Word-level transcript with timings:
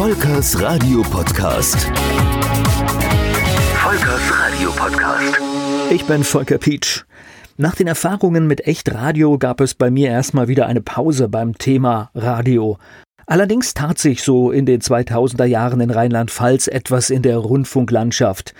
Volkers 0.00 0.58
Radio 0.62 1.02
Podcast. 1.02 1.76
Volkers 3.74 4.32
Radio 4.32 4.70
Podcast. 4.70 5.38
Ich 5.90 6.06
bin 6.06 6.24
Volker 6.24 6.56
Pietsch. 6.56 7.04
Nach 7.58 7.74
den 7.74 7.86
Erfahrungen 7.86 8.46
mit 8.46 8.66
Echtradio 8.66 9.36
gab 9.36 9.60
es 9.60 9.74
bei 9.74 9.90
mir 9.90 10.08
erstmal 10.08 10.48
wieder 10.48 10.66
eine 10.68 10.80
Pause 10.80 11.28
beim 11.28 11.58
Thema 11.58 12.10
Radio. 12.14 12.78
Allerdings 13.26 13.74
tat 13.74 13.98
sich 13.98 14.22
so 14.22 14.50
in 14.50 14.64
den 14.64 14.80
2000er 14.80 15.44
Jahren 15.44 15.82
in 15.82 15.90
Rheinland-Pfalz 15.90 16.68
etwas 16.68 17.10
in 17.10 17.20
der 17.20 17.36
Rundfunklandschaft. 17.36 18.54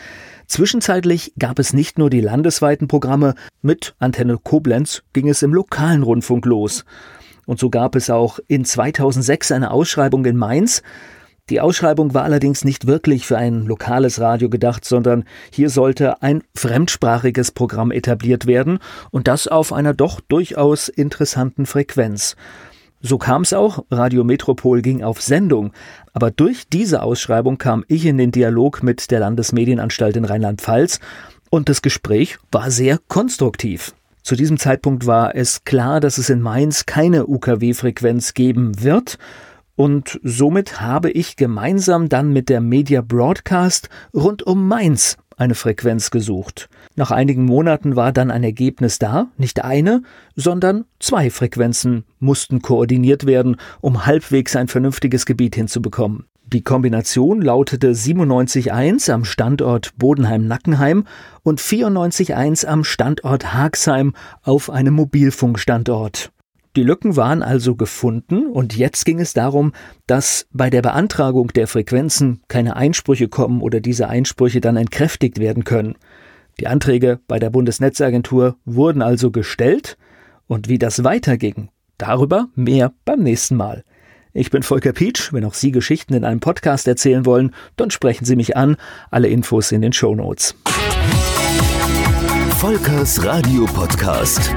Zwischenzeitlich 0.46 1.32
gab 1.38 1.58
es 1.58 1.72
nicht 1.72 1.98
nur 1.98 2.10
die 2.10 2.20
landesweiten 2.20 2.86
Programme, 2.86 3.34
mit 3.62 3.94
Antenne 3.98 4.36
Koblenz 4.36 5.04
ging 5.14 5.30
es 5.30 5.40
im 5.40 5.54
lokalen 5.54 6.02
Rundfunk 6.02 6.44
los. 6.44 6.84
Und 7.46 7.58
so 7.58 7.70
gab 7.70 7.96
es 7.96 8.10
auch 8.10 8.40
in 8.46 8.66
2006 8.66 9.52
eine 9.52 9.70
Ausschreibung 9.70 10.26
in 10.26 10.36
Mainz. 10.36 10.82
Die 11.50 11.60
Ausschreibung 11.60 12.14
war 12.14 12.22
allerdings 12.22 12.64
nicht 12.64 12.86
wirklich 12.86 13.26
für 13.26 13.36
ein 13.36 13.66
lokales 13.66 14.20
Radio 14.20 14.48
gedacht, 14.48 14.84
sondern 14.84 15.24
hier 15.50 15.68
sollte 15.68 16.22
ein 16.22 16.44
fremdsprachiges 16.54 17.50
Programm 17.50 17.90
etabliert 17.90 18.46
werden 18.46 18.78
und 19.10 19.26
das 19.26 19.48
auf 19.48 19.72
einer 19.72 19.92
doch 19.92 20.20
durchaus 20.20 20.88
interessanten 20.88 21.66
Frequenz. 21.66 22.36
So 23.02 23.18
kam 23.18 23.42
es 23.42 23.52
auch, 23.52 23.84
Radio 23.90 24.22
Metropol 24.22 24.80
ging 24.80 25.02
auf 25.02 25.20
Sendung, 25.20 25.72
aber 26.12 26.30
durch 26.30 26.68
diese 26.68 27.02
Ausschreibung 27.02 27.58
kam 27.58 27.84
ich 27.88 28.06
in 28.06 28.16
den 28.16 28.30
Dialog 28.30 28.84
mit 28.84 29.10
der 29.10 29.18
Landesmedienanstalt 29.18 30.16
in 30.16 30.26
Rheinland-Pfalz 30.26 31.00
und 31.50 31.68
das 31.68 31.82
Gespräch 31.82 32.38
war 32.52 32.70
sehr 32.70 32.98
konstruktiv. 33.08 33.92
Zu 34.22 34.36
diesem 34.36 34.58
Zeitpunkt 34.58 35.06
war 35.06 35.34
es 35.34 35.64
klar, 35.64 35.98
dass 35.98 36.18
es 36.18 36.30
in 36.30 36.42
Mainz 36.42 36.86
keine 36.86 37.26
UKW-Frequenz 37.26 38.34
geben 38.34 38.84
wird, 38.84 39.18
und 39.80 40.20
somit 40.22 40.82
habe 40.82 41.10
ich 41.10 41.36
gemeinsam 41.36 42.10
dann 42.10 42.34
mit 42.34 42.50
der 42.50 42.60
Media 42.60 43.00
Broadcast 43.00 43.88
rund 44.12 44.42
um 44.42 44.68
Mainz 44.68 45.16
eine 45.38 45.54
Frequenz 45.54 46.10
gesucht. 46.10 46.68
Nach 46.96 47.10
einigen 47.10 47.46
Monaten 47.46 47.96
war 47.96 48.12
dann 48.12 48.30
ein 48.30 48.44
Ergebnis 48.44 48.98
da, 48.98 49.28
nicht 49.38 49.64
eine, 49.64 50.02
sondern 50.36 50.84
zwei 50.98 51.30
Frequenzen 51.30 52.04
mussten 52.18 52.60
koordiniert 52.60 53.24
werden, 53.24 53.56
um 53.80 54.04
halbwegs 54.04 54.54
ein 54.54 54.68
vernünftiges 54.68 55.24
Gebiet 55.24 55.54
hinzubekommen. 55.54 56.26
Die 56.44 56.60
Kombination 56.60 57.40
lautete 57.40 57.92
97.1 57.92 59.10
am 59.10 59.24
Standort 59.24 59.92
Bodenheim-Nackenheim 59.96 61.06
und 61.42 61.58
94.1 61.58 62.66
am 62.66 62.84
Standort 62.84 63.54
Haagsheim 63.54 64.12
auf 64.42 64.68
einem 64.68 64.92
Mobilfunkstandort. 64.92 66.32
Die 66.76 66.84
Lücken 66.84 67.16
waren 67.16 67.42
also 67.42 67.74
gefunden 67.74 68.46
und 68.46 68.76
jetzt 68.76 69.04
ging 69.04 69.18
es 69.18 69.32
darum, 69.32 69.72
dass 70.06 70.46
bei 70.52 70.70
der 70.70 70.82
Beantragung 70.82 71.48
der 71.48 71.66
Frequenzen 71.66 72.42
keine 72.46 72.76
Einsprüche 72.76 73.26
kommen 73.26 73.60
oder 73.60 73.80
diese 73.80 74.08
Einsprüche 74.08 74.60
dann 74.60 74.76
entkräftigt 74.76 75.40
werden 75.40 75.64
können. 75.64 75.96
Die 76.60 76.68
Anträge 76.68 77.18
bei 77.26 77.40
der 77.40 77.50
Bundesnetzagentur 77.50 78.56
wurden 78.64 79.02
also 79.02 79.32
gestellt 79.32 79.98
und 80.46 80.68
wie 80.68 80.78
das 80.78 81.02
weiterging, 81.02 81.70
darüber 81.98 82.48
mehr 82.54 82.92
beim 83.04 83.20
nächsten 83.20 83.56
Mal. 83.56 83.82
Ich 84.32 84.50
bin 84.50 84.62
Volker 84.62 84.92
Pietsch. 84.92 85.32
Wenn 85.32 85.44
auch 85.44 85.54
Sie 85.54 85.72
Geschichten 85.72 86.14
in 86.14 86.24
einem 86.24 86.38
Podcast 86.38 86.86
erzählen 86.86 87.26
wollen, 87.26 87.52
dann 87.76 87.90
sprechen 87.90 88.24
Sie 88.24 88.36
mich 88.36 88.56
an. 88.56 88.76
Alle 89.10 89.26
Infos 89.26 89.72
in 89.72 89.82
den 89.82 89.92
Show 89.92 90.14
Notes. 90.14 90.54
Volkers 92.58 93.24
Radio 93.24 93.64
Podcast. 93.64 94.54